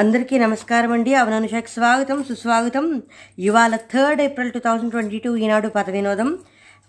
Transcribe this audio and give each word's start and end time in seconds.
అందరికీ 0.00 0.36
నమస్కారం 0.42 0.90
అండి. 0.94 1.12
అవనానుషాకి 1.20 1.70
స్వాగతం 1.74 2.18
సుస్వాగతం. 2.28 2.84
ఇవాళ 3.46 3.74
third 3.92 4.20
April 4.26 4.52
two 4.54 4.60
thousand 4.66 4.92
twenty 4.94 5.18
two 5.24 5.30
Eenadu 5.44 5.68
పద 5.74 5.90
వినోదం 5.96 6.28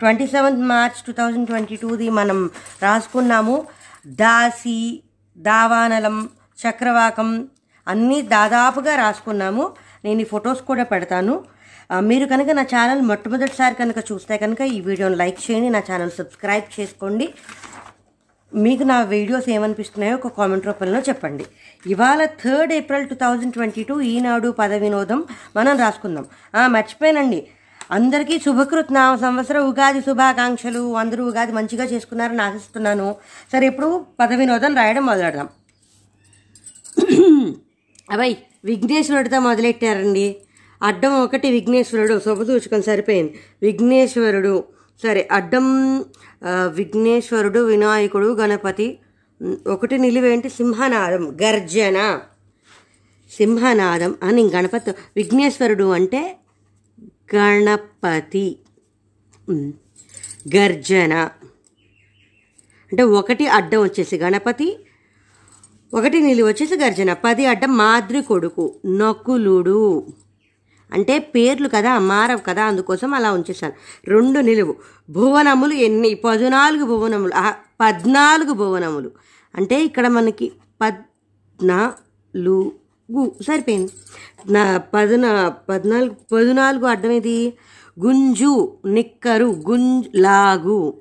twenty 0.02 0.26
seventh 0.34 0.62
March 0.70 1.00
two 1.08 1.14
thousand 1.18 1.48
twenty 1.50 1.78
టూది 1.82 2.08
మనం 2.20 2.40
రాసుకున్నాము. 2.86 3.56
దాసి 4.22 4.78
దావానలం 5.36 6.16
చక్రవాకం 6.64 7.32
అన్నీ 7.88 8.20
దాదాపుగా 8.36 8.96
రాసుకున్నాము. 9.04 9.66
నేను 10.06 10.22
ఈ 10.26 10.30
ఫొటోస్ 10.34 10.64
కూడా 10.72 10.86
పెడతాను. 10.94 11.36
మీరు 12.10 12.26
కనుక 12.34 12.50
నా 12.60 12.66
ఛానల్ 12.74 13.02
మొట్టమొదటిసారి 13.12 13.76
కనుక 13.82 14.00
చూస్తే 14.12 14.38
కనుక 14.44 14.62
ఈ 14.76 14.80
వీడియోని 14.88 15.18
లైక్ 15.24 15.40
చేయండి 15.46 15.72
నా 15.78 15.84
ఛానల్ 15.90 16.14
సబ్స్క్రైబ్ 16.20 16.70
చేసుకోండి. 16.80 17.28
మీకు 18.56 18.84
నా 18.84 19.04
వీడియోస్ 19.04 19.50
ఏమనిపిస్తున్నాయో 19.50 20.16
ఒక 20.16 20.28
కామెంట్ 20.28 20.66
రూపంలో 20.66 21.00
చెప్పండి. 21.00 21.46
ఇవాళ 21.88 22.26
third 22.26 22.74
April 22.74 23.10
two 23.10 23.16
thousand 23.16 23.54
twenty 23.54 23.84
two 23.84 24.02
Eenadu 24.02 24.50
పద 24.50 24.74
వినోదం 24.74 25.24
మనం 25.56 25.78
రాసుకుందాం. 25.78 26.26
ఆ, 26.56 26.68
మర్చిపోయానండి. 26.68 27.48
అందరికీ 27.92 28.40
శుభకృత్ 28.40 28.94
నా 28.94 29.16
సంవత్సర 29.16 29.60
ఉగాది 29.60 30.02
శుభాకాంక్షలు. 30.02 30.96
అందరూ 30.96 31.28
ఉగాది 31.28 31.52
మంచిగా 31.52 31.84
చేసుకున్నారని 31.84 32.42
ఆశిస్తున్నాను. 32.42 33.16
సరే 33.52 33.68
ఇప్పుడు 33.68 34.06
పద 34.20 34.34
వినోదం 34.34 34.76
రాయడం 34.76 35.06
మొదలెడదాం. 35.06 35.50
అబ్బాయి 38.12 38.38
విఘ్నేశ్వరుడితో 38.66 39.40
మొదలెట్టారండి. 39.40 40.36
అడ్డం 40.84 41.24
ఒకటి 41.24 41.52
విఘ్నేశ్వరుడు. 41.52 42.20
శుభసూచకం 42.20 42.82
సరిపోయింది. 42.82 43.40
విఘ్నేశ్వరుడు. 43.62 44.64
సరే 45.02 45.28
అడ్డం 45.32 45.66
విఘ్నేశ్వరుడు 46.68 47.60
వినాయకుడు 47.60 48.36
గణపతి 48.36 48.88
ఒకటి 49.68 49.98
నిలువేంటి 49.98 50.50
సింహనాదం 50.50 51.24
గర్జన. 51.44 51.98
సింహనాదం 53.32 54.16
అని 54.24 54.44
గణపతి 54.56 54.92
విఘ్నేశ్వరుడు 55.16 55.88
అంటే 55.92 56.22
గణపతి. 57.36 58.48
గర్జన. 60.56 61.14
అంటే 62.92 63.04
ఒకటి 63.04 63.48
అడ్డం 63.48 63.80
వచ్చేసి 63.84 64.16
గణపతి 64.18 64.68
ఒకటి 65.94 66.22
నిలువ 66.22 66.48
వచ్చేసి 66.48 66.76
గర్జన. 66.76 67.14
పది 67.14 67.46
అడ్డం 67.46 67.72
మాద్రి 67.78 68.22
కొడుకు 68.22 68.64
నకులుడు. 68.86 69.80
అంటే 70.94 71.20
పేర్లు 71.20 71.70
కదా 71.70 72.00
మారవు 72.00 72.40
కదా 72.40 72.64
అందుకోసం 72.64 73.14
అలా 73.14 73.32
ఉంచేసాను 73.32 73.74
రెండు 74.08 74.40
నిలువు. 74.40 74.76
భువనములు 75.10 75.74
ఎన్ని? 75.74 76.14
పద్నాలుగు 76.14 76.86
భువనములు. 76.86 77.34
పద్నాలుగు 77.82 78.54
భువనములు. 78.54 79.12
అంటే 79.56 79.84
ఇక్కడ 79.84 80.08
మనకి 80.08 80.52
పద్నాలుగు 80.82 82.72
సరిపోయింది. 83.48 83.92
నా 84.52 84.78
పద్నా 84.78 85.50
పద్నాలుగు 85.70 86.16
పద్నాలుగు 86.34 86.86
అడ్డం 86.86 87.12
ఇది 87.12 87.54
గుంజు 88.06 88.78
నిక్కరు 88.86 89.46
గుంజ్ 89.70 90.08
లాగు. 90.16 90.94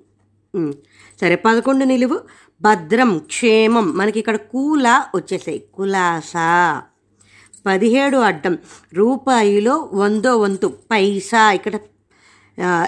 సరే 1.20 1.36
పదకొండు 1.36 1.84
నిలువు. 1.84 2.20
భద్రం 2.62 3.18
క్షేమం. 3.18 3.96
మనకి 3.96 4.18
ఇక్కడ 4.18 4.36
కూల 4.36 5.02
వచ్చేసాయి. 5.14 5.64
కులాస. 5.74 6.32
పదిహేడు 7.66 8.16
అడ్డం. 8.16 8.58
రూపాయిలో 8.94 9.90
వందో 9.92 10.38
వంతు. 10.38 10.66
పైసా. 10.66 11.52
ఇక్కడ 11.52 11.74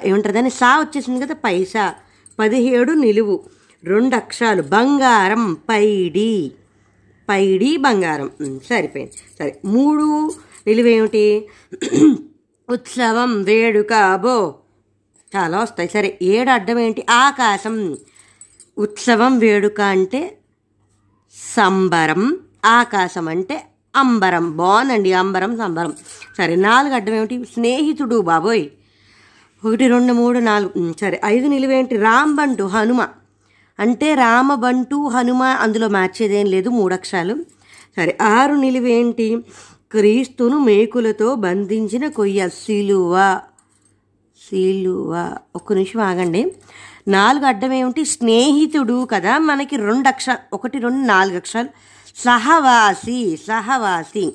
ఏముంటుందని 0.05 0.51
సా 0.51 0.81
వచ్చేసింది 0.81 1.27
కదా 1.27 1.35
పైసా. 1.35 1.95
పదిహేడు 2.39 2.93
నిలువు. 2.93 3.45
రెండు 3.84 4.17
అక్షరాలు. 4.17 4.63
బంగారం 4.63 5.55
పైడి. 5.55 6.53
పైడి 7.29 7.77
బంగారం. 7.77 8.31
సరిపోయింది. 8.69 9.13
సరే. 9.13 9.61
మూడు 9.65 10.34
నిలువేమిటి 10.67 11.49
ఉత్సవం 12.71 13.43
వేడుక 13.43 13.93
అబో 13.93 14.55
చాలా 15.37 15.59
వస్తాయి. 15.61 15.89
సరే. 15.89 16.19
ఏడు 16.23 16.51
అడ్డం 16.51 16.79
ఏంటి? 16.79 17.07
ఆకాశం. 17.11 17.97
ఉత్సవం 18.79 19.39
వేడుక 19.39 19.81
అంటే 19.81 20.39
సంబరం. 21.57 22.39
ఆకాశం 22.65 23.29
అంటే 23.29 23.67
అంబరం. 23.97 24.56
బాగుందండి 24.56 25.12
అంబరం 25.12 25.59
సంబరం. 25.59 25.93
సరే 26.38 26.56
నాలుగు 26.56 26.94
అడ్డం 26.94 27.15
ఏమిటి? 27.15 27.44
స్నేహితుడు 27.44 28.21
బాబోయ్. 28.21 28.66
ఒకటి 29.65 29.87
రెండు 29.87 30.12
మూడు 30.12 30.38
నాలుగు. 30.38 30.94
సరే 31.00 31.21
ఐదు 31.25 31.49
నిలువేంటి 31.49 31.97
రాంబంటు 31.97 32.62
హనుమ. 32.62 33.09
అంటే 33.78 34.15
రామబంటు 34.15 35.09
హనుమ 35.09 35.43
అందులో 35.43 35.88
మార్చేదేం 35.88 36.47
లేదు 36.47 36.69
మూడు 36.69 36.94
అక్షరాలు 36.94 37.34
సరే 37.97 38.19
ఆరు 38.22 38.54
నిలువేంటి 38.54 39.44
క్రీస్తును 39.91 40.59
మేకులతో 40.59 41.34
బంధించిన 41.34 42.09
కొయ్య 42.09 42.49
సిలువ. 42.49 43.41
సిలువ. 44.50 45.37
ఒక్క 45.56 45.72
నిమిషం 45.72 46.00
ఆగండి. 46.00 46.53
నాలుగు 47.09 47.44
అడ్డం 47.44 47.72
ఏమిటి? 47.72 48.04
స్నేహితుడు 48.04 49.09
కదా 49.10 49.38
మనకి 49.38 49.77
రెండు 49.77 50.09
అక్షరాలు 50.09 50.54
ఒకటి 50.54 50.78
రెండు 50.78 51.06
నాలుగు 51.06 51.37
అక్షరాలు. 51.37 51.69
సహవాసి 52.17 53.37
సహవాసి. 53.37 54.33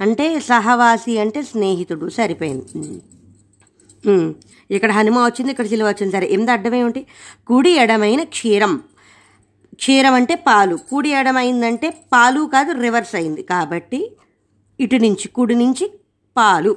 అంటే 0.00 0.40
సహవాసి 0.40 1.18
అంటే 1.18 1.42
స్నేహితుడు. 1.42 2.08
సరిపోయింది. 2.08 3.02
ఇక్కడ 4.70 4.92
హనుమ 4.92 5.18
వచ్చింది 5.18 5.50
ఇక్కడ 5.50 5.66
సిలువ 5.66 5.88
వచ్చింది. 5.88 6.12
సరే 6.12 6.26
ఎందు 6.26 6.50
అడ్డం 6.50 6.74
ఏమిటి? 6.74 7.06
కుడి 7.46 7.70
ఎడమైన 7.70 8.22
క్షీరం. 8.22 8.82
క్షీరం 9.74 10.14
అంటే 10.14 10.34
పాలు. 10.34 10.76
కుడి 10.76 11.10
ఎడమైందంటే 11.10 11.90
పాలు 12.12 12.50
కాదు 12.54 12.72
రివర్స్ 12.72 13.14
అయింది. 13.14 13.42
కాబట్టి 13.42 14.16
ఇటు 14.80 14.96
నుంచి 14.96 15.28
కుడి 15.28 15.54
నుంచి 15.54 15.90
పాలు. 16.36 16.76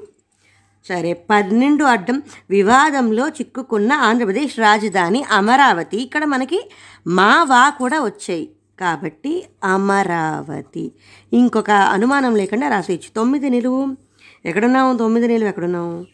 సరే 0.87 1.13
పన్నెండు 1.13 1.83
అడ్డం 1.83 2.21
వివాదంలో 2.49 3.29
చిక్కుకున్న 3.29 3.93
ఆంధ్రప్రదేశ్ 3.93 4.59
రాజధాని 4.59 5.23
అమరావతి. 5.23 5.97
ఇక్కడ 5.97 6.25
మనకి 6.25 6.69
మా 7.07 7.43
వా 7.43 7.69
కూడా 7.69 7.99
వచ్చాయి. 8.03 8.49
కాబట్టి 8.79 9.45
అమరావతి. 9.63 10.91
ఇంకొక 11.33 11.71
అనుమానం 11.71 12.35
లేకుండా 12.35 12.67
రాసేయచ్చు 12.67 13.09
తొమ్మిది 13.15 13.49
నిలువు. 13.49 13.97
ఎక్కడున్నావు? 14.45 14.97
తొమ్మిది 14.97 15.27
నిలువు 15.27 15.49
ఎక్కడున్నావు? 15.49 16.05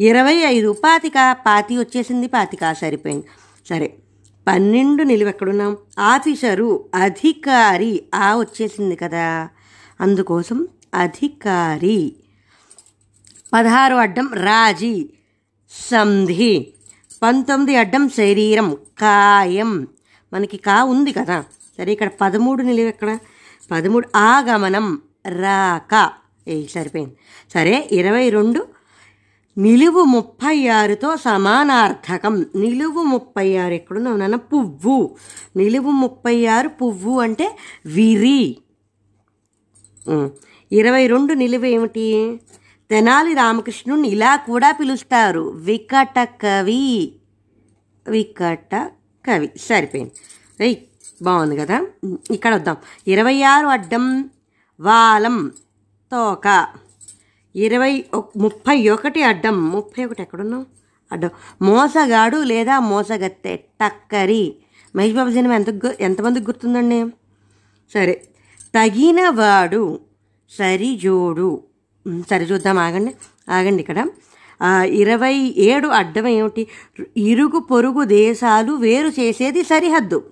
ఇరవై 0.00 0.34
ఐదు. 0.34 0.72
పాతిక. 0.84 1.36
పాతి 1.46 1.78
వచ్చేసింది. 1.78 2.26
పాతిక 2.26 2.72
సరిపోయింది. 2.72 3.26
సరే. 3.68 3.94
పన్నెండు 4.48 5.02
నిలువ 5.02 5.28
ఎక్కడున్నాం 5.28 5.76
ఆఫీసరు 5.98 6.84
అధికారి. 6.94 8.04
ఆ 8.14 8.36
వచ్చేసింది 8.36 8.96
కదా. 8.96 9.48
అందుకోసం 10.00 10.68
అధికారి. 10.94 12.16
పదహారు 13.52 13.94
అడ్డం 13.94 14.30
రాజీ. 14.34 15.10
సంధి. 15.90 16.74
పంతొమ్మిది 17.22 17.78
అడ్డం 17.78 18.08
శరీరం. 18.08 18.76
కాయం. 18.98 19.86
మనకి 20.32 20.56
కా 20.56 20.84
ఉంది 20.84 21.12
కదా. 21.12 21.44
సరే 21.80 21.92
ఇక్కడ 21.92 22.10
పదమూడు 22.20 22.62
నిలువ 22.62 22.88
ఎక్కడ? 22.88 23.18
పదమూడు 23.70 24.08
ఆగమనం 24.16 25.02
రాక. 25.26 26.12
ఏ 26.48 26.66
సరిపోయింది. 26.66 27.16
సరే 27.54 27.88
ఇరవై 27.92 28.30
రెండు. 28.30 28.66
నిలువు 29.58 30.04
ముప్పై 30.04 30.68
ఆరుతో 30.68 31.16
సమానార్థకం. 31.16 32.46
నిలువు 32.54 33.02
ముప్పై 33.02 33.56
ఆరు 33.56 33.72
ఎక్కడున్నావు 33.72 34.16
నాన్న? 34.16 34.34
పువ్వు. 34.36 35.16
నిలువు 35.56 35.90
ముప్పై 35.90 36.46
ఆరు 36.46 36.68
పువ్వు 36.68 37.20
అంటే 37.20 37.56
విరి. 37.86 38.56
ఇరవై 40.72 41.06
రెండు 41.06 41.32
నిలువ 41.32 41.64
ఏమిటి? 41.64 42.40
తెనాలి 42.90 43.34
రామకృష్ణుని 43.34 44.08
ఇలా 44.08 44.36
కూడా 44.36 44.72
పిలుస్తారు. 44.72 45.40
వికట 45.40 46.24
కవి. 46.24 47.12
వికట 48.08 48.90
కవి. 49.26 49.50
సరిపోయింది. 49.60 50.12
రైట్. 50.60 50.89
బాగుంది 51.22 51.56
కదా? 51.56 51.86
ఇక్కడ 52.30 52.54
వద్దాం. 52.54 52.76
ఇరవై 53.08 53.42
ఆరు 53.42 53.66
అడ్డం 53.66 54.30
వాలం 54.80 55.52
తోక. 56.12 56.66
ఇరవై 57.56 58.04
ముప్పై 58.36 58.88
ఒకటి 58.88 59.22
అడ్డం. 59.22 59.70
ముప్పై 59.70 60.04
ఒకటి 60.04 60.22
ఎక్కడున్నాం 60.22 60.66
అడ్డం. 61.12 61.30
మోసగాడు 61.62 62.36
లేదా 62.36 62.80
మోసగత్తె. 62.80 63.56
టక్కరి. 63.56 64.56
మహేష్ 64.96 65.14
బాబు 65.14 65.30
సినిమా 65.30 65.54
ఎంత 65.54 65.70
గు- 65.70 65.96
ఎంతమందికి 66.00 66.46
గుర్తుందండి? 66.46 67.06
సరే. 67.94 68.28
తగినవాడు 68.74 70.00
సరిజోడు. 70.50 71.62
సరి 72.30 72.44
చూద్దాం. 72.44 72.78
ఆగండి. 72.78 73.14
ఆగండి 73.50 73.80
ఇక్కడ. 73.80 74.06
ఇరవై 74.84 75.54
ఏడు 75.56 75.88
అడ్డం 75.88 76.26
ఏమిటి? 76.26 76.66
ఇరుగు 77.16 77.58
పొరుగు 77.58 78.04
దేశాలు 78.04 78.72
వేరు 78.72 79.08
చేసేది 79.08 79.62
సరిహద్దు. 79.62 80.24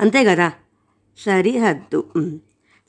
అంతే 0.00 0.24
కదా? 0.24 0.52
సరిహద్దు. 1.18 2.04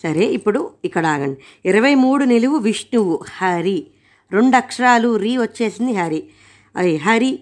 సరే 0.04 0.26
ఇప్పుడు 0.26 0.72
ఇక్కడ 0.86 1.06
ఆగండి. 1.06 1.70
ఇరవై 1.70 1.96
మూడు 1.96 2.24
నిలువు 2.24 2.58
విష్ణువు 2.58 3.20
హరి. 3.38 3.88
రెండు 4.32 4.58
అక్షరాలు 4.58 5.16
రీ 5.16 5.38
వచ్చేసింది 5.38 5.94
హరి. 5.94 6.24
అది 6.76 6.96
హరి 6.96 7.40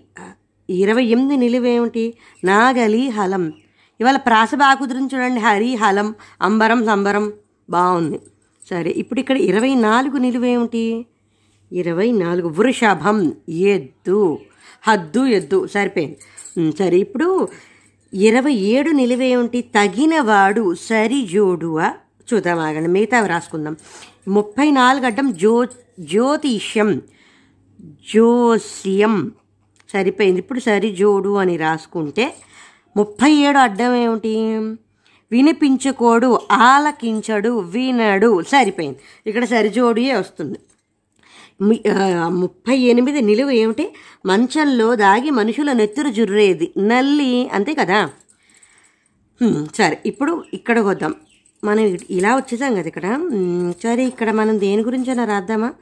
ఇరవై 0.69 1.03
ఎనిమిది 1.03 1.37
నిలువేమిటి 1.37 2.13
నాగలి 2.43 3.09
హలం. 3.09 3.53
ఇవాళ 3.99 4.17
ప్రాస 4.17 4.55
బాగా 4.55 4.73
కుదిరింది 4.73 5.15
చూడండి 5.15 5.39
హరి 5.39 5.75
హలం 5.75 6.15
అంబరం 6.41 6.85
సంబరం. 6.85 7.33
బాగుంది. 7.69 8.19
సరే 8.69 8.91
ఇప్పుడు 8.91 9.19
ఇక్కడ 9.19 9.37
ఇరవై 9.37 9.75
నాలుగు 9.75 10.17
నిలువేమిటి 10.17 11.05
ఇరవై 11.71 12.11
నాలుగు. 12.11 12.47
వృషభం 12.47 13.33
ఎద్దు. 13.49 14.39
హద్దు 14.87 15.25
ఎద్దు. 15.25 15.67
సరిపోయింది. 15.67 16.73
సరే 16.77 16.97
ఇప్పుడు 16.97 17.47
ఇరవై 18.15 18.53
ఏడు 18.53 18.91
నిలువేమిటి 18.91 19.61
తగినవాడు 19.61 20.75
సరిజోడువా 20.75 21.93
చూద్దాం 22.33 22.59
ఆగండి 22.59 22.89
మిగతా 22.89 23.27
రాసుకుందాం. 23.27 23.75
ముప్పై 24.27 24.71
నాలుగు 24.71 25.05
అడ్డం 25.05 25.33
జ్యో 25.33 25.65
జ్యోతిష్యం. 25.99 27.01
జోస్యం 27.81 29.31
సరిపోయింది. 29.93 30.39
ఇప్పుడు 30.39 30.59
సరిజోడు 30.59 31.35
అని 31.35 31.57
రాసుకుంటే 31.57 32.35
ముప్పై 32.97 33.31
ఏడు 33.31 33.57
అడ్డం 33.57 33.95
ఏమిటి? 33.95 34.35
వినిపించుకోడు 35.31 36.39
ఆలకించడు 36.51 37.59
వినడు. 37.59 38.43
సరిపోయింది. 38.43 38.99
ఇక్కడ 39.27 39.45
సరిజోడియే 39.45 40.13
వస్తుంది. 40.13 40.59
ముప్పై 41.61 42.77
ఎనిమిది 42.77 43.21
నిలువ 43.21 43.51
ఏమిటి? 43.51 43.95
మంచంలో 44.25 44.95
దాగి 44.95 45.29
మనుషుల 45.29 45.71
నెత్తురు 45.71 46.09
జుర్రేది. 46.09 46.71
నల్లి 46.77 47.49
అంతే 47.49 47.73
కదా? 47.73 48.09
సరే 49.75 49.99
ఇప్పుడు 50.05 50.43
ఇక్కడికి 50.53 50.87
వద్దాం. 50.87 51.15
మనం 51.63 51.97
ఇలా 52.09 52.35
వచ్చేసాం 52.35 52.75
కదా 52.75 52.87
ఇక్కడ. 52.87 53.07
సరే 53.83 54.05
ఇక్కడ 54.05 54.31
మనం 54.31 54.59
దేని 54.59 54.81
గురించైనా 54.81 55.25
రాద్దామా? 55.25 55.73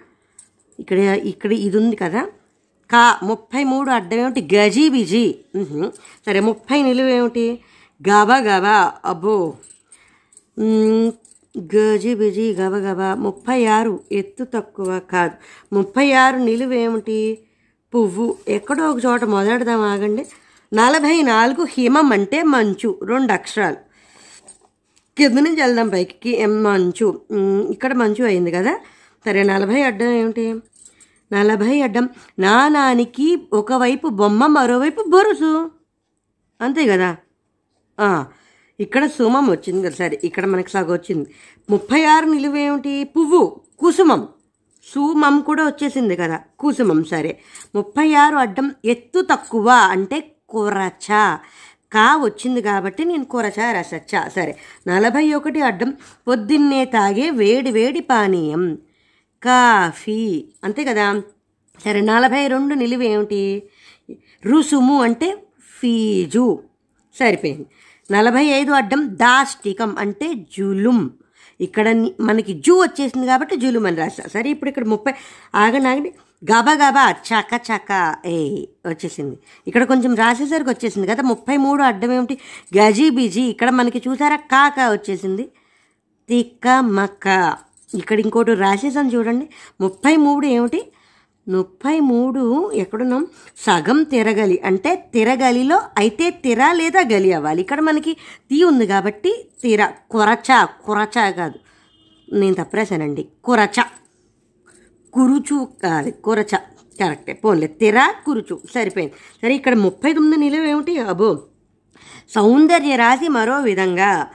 ఇక్కడ 0.79 0.97
ఇక్కడ 0.99 1.51
ఇది 1.53 1.77
ఉంది 1.77 1.95
కదా. 1.95 2.27
కా 2.91 3.19
ముప్పై 3.23 3.63
మూడు 3.63 3.89
అడ్డం 3.91 4.19
ఏమిటి? 4.19 4.55
గజీ 4.55 4.89
బిజీ 4.89 5.35
సరే 6.25 6.39
ముప్పై 6.39 6.83
నిలువ 6.83 7.07
ఏమిటి? 7.07 7.59
గబా 8.09 8.37
గబా. 8.37 8.93
అబ్బో. 9.05 9.53
గజిబిజి 11.57 12.53
గబగబా. 12.53 13.15
ముప్పై 13.15 13.65
ఆరు 13.65 13.99
ఎత్తు 14.11 14.43
తక్కువ 14.43 15.01
కాదు. 15.11 15.31
ముప్పై 15.75 16.11
ఆరు 16.11 16.37
నిలువేమిటి? 16.37 17.39
పువ్వు. 17.95 18.37
ఎక్కడో 18.47 18.91
ఒక 18.91 19.05
చోట 19.05 19.23
మొదలెడదాం 19.23 19.81
ఆగండి. 19.81 20.25
నలభై 20.73 21.21
నాలుగు 21.21 21.65
హిమం 21.69 22.11
అంటే 22.11 22.43
మంచు. 22.43 22.99
రెండు 23.03 23.33
అక్షరాలు. 23.33 23.75
కింద 25.17 25.39
నుంచి 25.39 25.61
వెళ్దాం 25.61 25.89
పైకి. 25.89 26.29
ఎం 26.29 26.63
మంచు. 26.63 27.21
ఇక్కడ 27.71 27.93
మంచు 27.93 28.23
అయింది 28.23 28.51
కదా. 28.51 28.79
సరే 29.25 29.43
నలభై 29.43 29.81
అడ్డం 29.81 30.09
ఏమిటి? 30.09 30.55
నలభై 31.33 31.81
అడ్డం. 31.81 32.09
నానానికి 32.39 33.47
ఒకవైపు 33.53 34.07
బొమ్మ 34.07 34.45
మరోవైపు 34.45 35.03
బొరుసు. 35.09 35.71
అంతే 36.61 36.87
కదా? 36.87 37.17
ఇక్కడ 38.79 39.05
సుమం 39.05 39.49
వచ్చింది 39.49 39.87
కదా 39.87 39.95
సరే 39.95 40.21
ఇక్కడ 40.23 40.45
మనకి 40.45 40.71
సగం 40.71 40.93
వచ్చింది. 40.93 41.29
ముప్పై 41.69 42.03
ఆరు 42.03 42.25
నిలువేమిటి 42.25 43.03
పువ్వు 43.03 43.61
కుసుమం. 43.79 44.27
సుమం 44.93 45.41
కూడా 45.41 45.65
వచ్చేసింది 45.65 46.15
కదా 46.15 46.39
కుసుమం 46.59 47.03
సరే. 47.03 47.39
ముప్పై 47.75 48.13
ఆరు 48.13 48.35
అడ్డం 48.35 48.75
ఎత్తు 48.85 49.27
తక్కువ 49.31 49.69
అంటే 49.69 50.35
కొరచ. 50.49 51.37
కా 51.93 52.17
వచ్చింది 52.17 52.61
కాబట్టి 52.61 53.05
నేను 53.05 53.25
కొరచ 53.25 53.71
రసచ్చ 53.71 54.29
సరే. 54.35 54.57
నలభై 54.87 55.33
ఒకటి 55.33 55.61
అడ్డం 55.61 55.93
పొద్దున్నే 56.27 56.85
తాగే 56.85 57.29
వేడి 57.29 57.71
వేడి 57.71 57.99
పానీయం. 57.99 58.75
కాఫీ. 59.43 60.45
అంతే 60.63 60.83
కదా? 60.83 61.21
సరే 61.85 62.01
నలభై 62.01 62.47
రెండు 62.47 62.73
నిలువేమిటి 62.73 63.63
రుసుము 64.45 65.01
అంటే 65.01 65.43
ఫీజు. 65.79 66.63
సరిపోయింది. 67.19 67.65
నలభై 68.15 68.45
ఐదు 68.59 68.71
అడ్డం 68.79 69.01
దాష్టికం 69.23 69.91
అంటే 70.03 70.27
జులుం. 70.55 70.99
ఇక్కడ 71.61 71.87
మనకి 72.27 72.53
జూ 72.65 72.73
వచ్చేసింది 72.81 73.25
కాబట్టి 73.31 73.55
జులుం 73.63 73.85
అని 73.89 73.97
రాస్తా 73.97 74.23
సరే 74.35 74.47
ఇప్పుడు 74.55 74.69
ఇక్కడ 74.71 74.85
ముప్పై 74.93 75.13
ఆగండి 75.63 75.89
ఆగండి. 75.91 76.11
గబా 76.51 76.73
గబా 76.81 77.03
చక 77.27 77.51
చక 77.67 77.91
ఏ 78.25 78.37
వచ్చేసింది. 78.87 79.35
ఇక్కడ 79.67 79.83
కొంచెం 79.91 80.13
రాసేసరికి 80.15 80.69
వచ్చేసింది 80.69 81.07
కదా 81.07 81.23
ముప్పై 81.23 81.57
మూడు 81.57 81.81
అడ్డం 81.83 82.11
ఏమిటి? 82.11 82.35
గజీబిజి 82.77 83.43
ఇక్కడ 83.53 83.69
మనకి 83.79 83.99
చూసారా 84.07 84.35
కాక 84.53 84.79
వచ్చేసింది. 84.95 85.45
తిక్క 86.29 86.67
మక్క. 86.97 87.27
ఇక్కడ 87.99 88.17
ఇంకోటి 88.19 88.53
రాసేసాను 88.65 89.11
చూడండి. 89.15 89.45
ముప్పై 89.81 90.15
మూడు 90.25 90.45
ఏమిటి? 90.45 90.81
ముప్పై 91.47 91.99
మూడు 91.99 92.71
ఎక్కడున్నాం? 92.71 93.27
సగం 93.57 94.03
తిరగలి. 94.03 94.61
అంటే 94.65 95.09
తిరగలిలో 95.13 95.81
అయితే 95.97 96.29
తిర 96.29 96.71
లేదా 96.71 97.01
గలి 97.01 97.33
అవ్వాలి. 97.33 97.61
ఇక్కడ 97.61 97.79
మనకి 97.79 98.13
తీ 98.49 98.63
ఉంది 98.63 98.87
కాబట్టి 98.87 99.49
తిర. 99.61 99.91
కొరచ 100.11 100.67
కొరచ 100.85 101.31
కాదు. 101.31 101.59
నేను 102.33 102.53
తప్పరాశానండి 102.53 103.27
కొరచ. 103.43 103.83
కురుచు 105.13 105.67
కాదు. 105.83 106.11
కొరచ. 106.11 106.55
కరెక్టే. 106.99 107.33
పోన్లే. 107.33 107.67
తిర 107.67 108.13
కురుచు. 108.25 108.61
సరిపోయింది. 108.73 109.13
సరే 109.41 109.55
ఇక్కడ 109.55 109.73
ముప్పై 109.73 110.13
తొమ్మిది 110.13 110.37
నిలువ 110.37 110.65
ఏమిటి? 110.65 110.99
అబో 110.99 111.41
సౌందర్య 112.29 112.95
రాశి 112.95 113.27
మరో 113.27 113.61
విధంగా. 113.61 114.27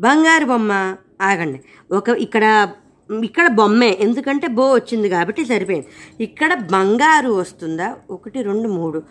బంగారు 0.00 0.44
బొమ్మ. 0.44 0.96
ఆగండి. 1.20 1.60
ఒక 1.92 2.08
ఇక్కడ 2.08 2.68
ఇక్కడ 3.10 3.46
బొమ్మే 3.48 3.96
ఎందుకంటే 4.00 4.46
బో 4.46 4.64
వచ్చింది 4.74 5.08
కాబట్టి 5.08 5.44
సరిపోయింది. 5.44 5.88
ఇక్కడ 6.24 6.54
బంగారు 6.72 7.30
వస్తుందా? 7.32 7.96
ఒకటి 8.10 8.42
రెండు 8.42 8.68
మూడు. 8.68 9.02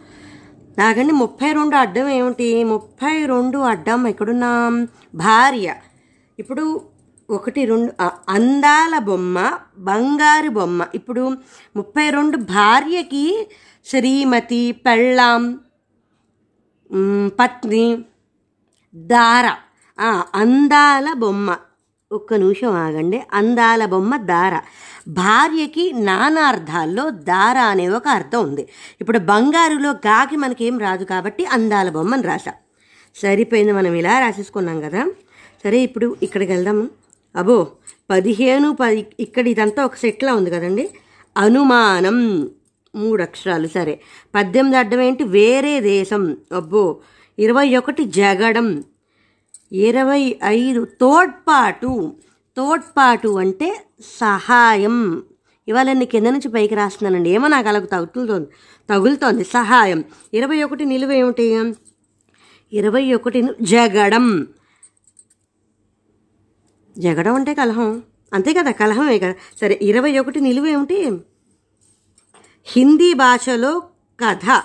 నాకండి 0.78 1.14
ముప్పై 1.14 1.52
రెండు 1.52 1.76
అడ్డం 1.76 2.08
ఏమిటి? 2.10 2.64
ముప్పై 2.64 3.26
రెండు 3.26 3.58
అడ్డం 3.58 4.08
ఎక్కడున్నాం? 4.08 4.88
భార్య. 5.16 5.76
ఇప్పుడు 6.40 6.82
ఒకటి 7.30 7.66
రెండు 7.66 7.92
అందాల 8.30 8.98
బొమ్మ 9.00 9.38
బంగారు 9.78 10.50
బొమ్మ. 10.50 10.88
ఇప్పుడు 10.96 11.24
ముప్పై 11.76 12.10
రెండు 12.10 12.38
భార్యకి 12.38 13.26
శ్రీమతి 13.86 14.72
పెళ్ళాం 14.72 15.60
పత్ని 17.40 17.86
దార. 18.96 19.46
అందాల 20.36 21.08
బొమ్మ. 21.14 21.58
ఒక్క 22.12 22.34
నిమిషం 22.34 22.72
ఆగండి. 22.72 23.22
అందాల 23.34 23.86
బొమ్మ 23.86 24.18
దార. 24.18 24.60
భార్యకి 25.08 25.94
నానార్థాల్లో 25.94 27.10
దార 27.10 27.58
అనే 27.58 27.90
ఒక 27.90 28.08
అర్థం 28.08 28.44
ఉంది. 28.44 28.68
ఇప్పుడు 29.02 29.20
బంగారులో 29.20 29.92
గాకి 29.92 30.36
మనకేం 30.36 30.80
రాదు 30.80 31.04
కాబట్టి 31.04 31.46
అందాల 31.46 31.90
బొమ్మని 31.90 32.22
రాసా 32.22 32.54
సరిపోయింది 33.16 33.72
మనం 33.72 33.94
ఇలా 33.94 34.20
రాసేసుకున్నాం 34.20 34.82
కదా. 34.82 35.12
సరే 35.64 35.80
ఇప్పుడు 35.80 36.16
ఇక్కడికి 36.24 36.52
వెళ్దాము. 36.52 36.88
అబో 37.36 37.68
పదిహేను 38.10 38.78
పది 38.82 39.08
ఇక్కడ 39.20 39.48
ఇదంతా 39.48 39.86
ఒక 39.86 39.96
సెట్లా 39.96 40.34
ఉంది 40.34 40.50
కదండి. 40.50 40.90
అనుమానం. 41.38 42.50
మూడు 42.96 43.22
అక్షరాలు. 43.22 43.68
సరే. 43.68 44.00
పద్దెనిమిది 44.36 44.78
అడ్డం 44.78 45.02
ఏంటి? 45.02 45.24
వేరే 45.24 45.80
దేశం. 45.80 46.38
అబ్బో 46.56 47.00
ఇరవై 47.40 47.76
ఒకటి 47.76 48.04
జగడం. 48.04 48.84
ఇరవై 49.72 50.40
ఐదు. 50.44 50.86
తోడ్పాటు. 50.86 52.16
తోడ్పాటు 52.58 53.28
అంటే 53.28 53.86
సహాయం. 54.20 55.24
ఇవాళ 55.68 55.86
నేను 55.86 56.06
కింద 56.06 56.28
నుంచి 56.28 56.50
పైకి 56.50 56.76
రాస్తున్నానండి. 56.76 57.30
ఏమో 57.30 57.48
నాకు 57.48 57.68
అలా 57.68 57.80
తగులుతోంది. 57.80 58.48
తగులుతోంది. 58.90 59.44
సహాయం. 59.44 60.04
ఇరవై 60.34 60.64
ఒకటి 60.64 60.86
నిలువ 60.86 61.12
ఏమిటి? 61.12 61.74
ఇరవై 62.74 63.14
ఒకటి 63.14 63.48
జగడం. 63.62 64.48
జగడం 66.98 67.34
అంటే 67.34 67.54
కలహం. 67.54 68.04
అంతే 68.34 68.54
కదా 68.54 68.72
కలహమే 68.72 69.20
కదా. 69.20 69.36
సరే 69.62 69.80
ఇరవై 69.82 70.20
ఒకటి 70.20 70.42
నిలువ 70.42 70.68
ఏమిటి? 70.68 71.12
హిందీ 72.64 73.14
భాషలో 73.14 73.80
కథ. 74.26 74.64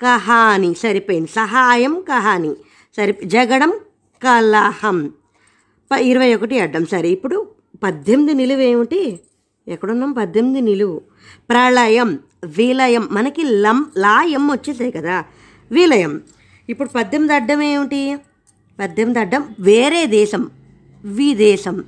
కహాని. 0.00 0.74
సరిపోయింది. 0.74 1.28
సహాయం 1.28 2.04
కహాని. 2.08 2.54
సరి 2.96 3.12
జగడం 3.24 3.80
కలహం. 4.22 5.12
ఇరవై 5.98 6.34
ఒకటి 6.34 6.60
అడ్డం 6.60 6.86
సరే. 6.86 7.08
ఇప్పుడు 7.08 7.48
పద్దెనిమిది 7.82 8.34
నిలువు 8.34 8.60
ఏమిటి? 8.60 9.20
ఎక్కడున్నాం? 9.68 10.12
పద్దెనిమిది 10.12 10.60
నిలువు. 10.60 11.00
ప్రళయం 11.50 12.18
విలయం. 12.44 13.08
మనకి 13.10 13.42
లం 13.42 13.92
లాయం 13.98 14.48
వచ్చేసాయి 14.48 14.90
కదా. 14.90 15.24
విలయం. 15.72 16.20
ఇప్పుడు 16.68 16.88
పద్దెనిమిది 16.88 17.34
అడ్డం 17.34 17.62
ఏమిటి? 17.62 18.16
పద్దెనిమిది 18.80 19.20
అడ్డం 19.20 19.54
వేరే 19.60 20.06
దేశం 20.06 20.50
విదేశం. 21.04 21.84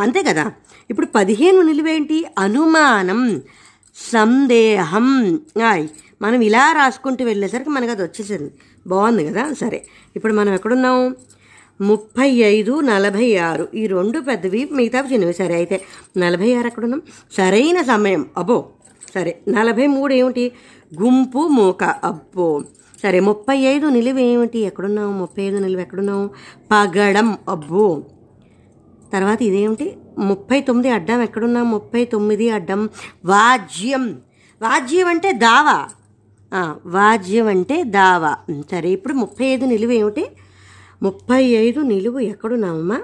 అంతే 0.00 0.22
కదా. 0.22 0.52
ఇప్పుడు 0.90 1.06
పదిహేను 1.06 1.62
నిలువేంటి 1.62 2.26
అనుమానం 2.38 3.42
సందేహం. 3.96 5.40
ఆయ్ 5.66 5.88
మనం 6.22 6.40
ఇలా 6.40 6.72
రాసుకుంటూ 6.72 7.24
వెళ్ళేసరికి 7.24 7.70
మనకు 7.70 7.90
అది 7.90 8.02
వచ్చేసింది. 8.02 8.52
బాగుంది 8.86 9.26
కదా? 9.26 9.52
సరే. 9.52 9.86
ఇప్పుడు 10.16 10.32
మనం 10.32 10.54
ఎక్కడున్నాం? 10.54 11.16
ముప్పై 11.80 12.30
ఐదు 12.30 12.80
నలభై 12.80 13.36
ఆరు 13.36 13.68
ఈ 13.74 13.86
రెండు 13.86 14.18
పెద్దవి 14.18 14.68
మిగతావి 14.72 15.12
చిన్నవి. 15.12 15.32
సరే 15.32 15.54
అయితే 15.54 15.82
నలభై 16.16 16.54
ఆరు 16.54 16.66
ఎక్కడున్నాం? 16.66 17.02
సరైన 17.36 17.82
సమయం. 17.82 18.26
అబ్బో 18.36 18.64
సరే 19.14 19.40
నలభై 19.48 19.86
మూడు 19.86 20.14
ఏమిటి? 20.14 20.52
గుంపు 21.02 21.38
మూక. 21.48 21.84
అబ్బో. 21.84 22.62
సరే 23.02 23.20
ముప్పై 23.20 23.58
ఐదు 23.58 23.86
నిలువ 23.86 24.18
ఏమిటి? 24.18 24.58
ఎక్కడున్నావు? 24.58 25.12
ముప్పై 25.12 25.42
ఐదు 25.42 25.56
నిలువ 25.56 25.80
ఎక్కడున్నావు? 25.80 26.26
పగడం. 26.72 27.38
అబ్బో. 27.48 28.02
తర్వాత 29.12 29.42
ఇదేమిటి? 29.42 29.96
ముప్పై 30.18 30.60
తొమ్మిది 30.60 30.88
అడ్డం 30.88 31.22
ఎక్కడున్నా? 31.22 31.62
ముప్పై 31.62 32.04
తొమ్మిది 32.04 32.50
అడ్డం. 32.50 32.88
వాజ్యం. 33.24 34.18
వాజ్యం 34.62 35.06
అంటే 35.06 35.32
దావా. 35.32 35.88
వాజ్యం 36.86 37.46
అంటే 37.46 37.84
దావా. 37.84 38.36
సరే 38.70 38.90
ఇప్పుడు 38.90 39.12
ముప్పై 39.12 39.44
ఐదు 39.44 39.64
నిలువ 39.64 39.92
ఏమిటి? 39.92 40.26
ముప్పై 41.02 41.44
ఐదు 41.44 41.80
నిలువు 41.80 42.18
ఎక్కడున్నామమ్మా 42.18 43.02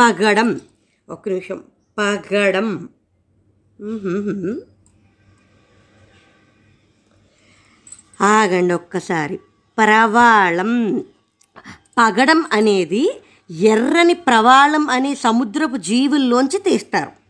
పగడం. 0.00 0.60
ఒక్క 1.08 1.28
నిమిషం. 1.28 1.62
పగడం. 1.98 2.88
ఆగండి 8.20 8.74
ఒక్కసారి. 8.74 9.36
ప్రవాళం. 9.78 10.98
పగడం 11.98 12.44
అనేది 12.52 13.22
ఎర్రని 13.50 14.14
ప్రవాళం 14.14 14.90
అనే 14.90 15.14
సముద్రపు 15.14 15.76
జీవుల్లోంచి 15.76 16.58
తీస్తారు. 16.58 17.23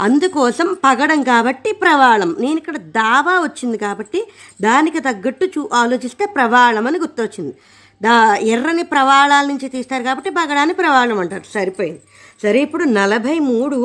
అందుకోసం 0.00 0.68
పగడం 0.84 1.22
కాబట్టి 1.22 1.72
ప్రవాళం. 1.72 2.36
నేను 2.38 2.58
ఇక్కడ 2.58 2.76
దావా 2.76 3.34
వచ్చింది 3.40 3.78
కాబట్టి 3.78 4.20
దానికి 4.62 5.00
తగ్గట్టు 5.00 5.46
చూ 5.46 5.68
ఆలోచిస్తే 5.72 6.26
ప్రవాళం 6.26 6.86
అని 6.86 6.98
గుర్తొచ్చింది. 6.98 7.54
దా 8.02 8.14
ఎర్రని 8.52 8.84
ప్రవాళాల 8.84 9.46
నుంచి 9.46 9.68
తీస్తారు 9.68 10.02
కాబట్టి 10.02 10.30
పగడాన్ని 10.30 10.74
ప్రవాళం 10.74 11.18
అంటారు. 11.18 11.46
సరిపోయింది. 11.54 12.02
సరే 12.42 12.62
ఇప్పుడు 12.62 12.84
నలభై 12.84 13.38
మూడు. 13.38 13.80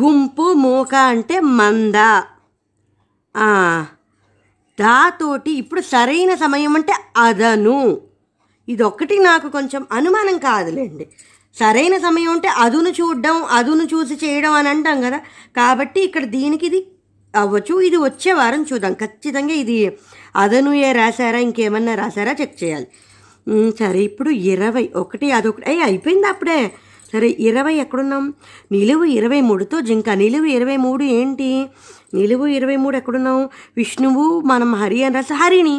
గుంపు 0.00 0.46
మూక 0.52 0.94
అంటే 0.94 1.40
మంద. 1.40 1.94
దాతోటి 4.80 5.50
ఇప్పుడు 5.50 5.80
సరైన 5.80 6.34
సమయం 6.34 6.76
అంటే 6.76 6.94
అదను. 7.16 8.00
ఇదొక్కటి 8.68 9.18
నాకు 9.18 9.48
కొంచెం 9.48 9.86
అనుమానం 9.92 10.38
కాదులేండి. 10.38 11.06
సరైన 11.58 11.98
సమయం 11.98 12.30
అంటే 12.30 12.48
అదును 12.48 12.88
చూడడం 12.88 13.44
అదును 13.50 13.84
చూసి 13.84 14.14
చేయడం 14.14 14.52
అని 14.52 14.68
అంటాం 14.68 15.00
కదా. 15.00 15.18
కాబట్టి 15.56 16.00
ఇక్కడ 16.00 16.24
దీనికి 16.24 16.66
ఇది 16.66 16.80
అవ్వచ్చు 17.34 17.80
ఇది 17.80 17.96
వచ్చే 17.96 18.32
వారం 18.32 18.62
చూద్దాం. 18.62 18.92
ఖచ్చితంగా 18.92 19.54
ఇది 19.54 19.98
అదను 20.36 20.72
ఏ 20.72 20.92
రాశారా 20.92 21.38
ఇంకేమన్నా 21.38 21.94
రాశారా 21.94 22.32
చెక్ 22.40 22.64
చేయాలి. 22.64 22.86
సరే 23.78 24.00
ఇప్పుడు 24.00 24.30
ఇరవై 24.30 24.90
ఒకటి 24.96 25.30
అదొకటి. 25.30 25.70
అయ్యి 25.70 25.82
అయిపోయింది 25.82 26.26
అప్పుడే. 26.26 26.72
సరే 27.12 27.36
ఇరవై 27.38 27.74
ఎక్కడున్నాం? 27.74 28.34
నిలువు 28.72 29.04
ఇరవై 29.04 29.40
మూడుతో 29.40 29.80
జింక. 29.80 30.08
నిలువు 30.08 30.44
ఇరవై 30.44 30.76
మూడు 30.76 31.04
ఏంటి? 31.04 31.68
నిలువు 32.14 32.46
ఇరవై 32.46 32.76
మూడు 32.76 32.96
ఎక్కడున్నాం 32.96 33.48
విష్ణువు 33.76 34.40
మనం 34.40 34.74
హరి 34.74 35.04
అని 35.04 35.14
రాసి 35.14 35.34
హరిణి. 35.34 35.76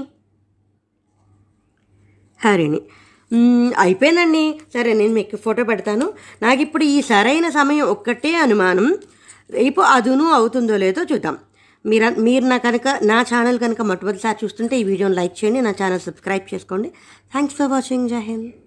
హరిణి. 2.44 2.82
అయిపోయిందండి. 3.84 4.44
సరే 4.74 4.92
నేను 5.00 5.14
మీకు 5.14 5.36
ఫోటో 5.46 5.64
పెడతాను. 5.72 6.08
నాకు 6.46 6.62
ఇప్పుడు 6.62 6.84
ఈ 6.96 6.98
సరైన 7.12 7.50
సమయం 7.60 7.86
ఒక్కటే 7.96 8.32
అనుమానం. 8.46 8.88
రేపు 9.58 9.82
అదును 9.96 10.28
అవుతుందో 10.40 10.78
లేదో 10.86 11.04
చూద్దాం. 11.12 11.38
మీరు 11.86 12.10
మీరు 12.28 12.46
నా 12.52 12.58
కనుక 12.68 12.88
నా 13.12 13.18
ఛానల్ 13.32 13.60
కనుక 13.66 13.82
మొట్టమొదటిసారి 13.92 14.38
చూస్తుంటే 14.44 14.76
ఈ 14.82 14.86
వీడియోని 14.92 15.18
లైక్ 15.22 15.36
చేయండి 15.40 15.62
నా 15.70 15.74
ఛానల్ 15.82 16.06
సబ్స్క్రైబ్ 16.10 16.54
చేసుకోండి. 16.54 16.92
Thanks 17.34 17.58
for 17.60 17.74
watching 17.76 18.10
Jai 18.14 18.24
Hind 18.32 18.65